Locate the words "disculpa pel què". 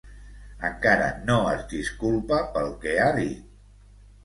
1.75-2.99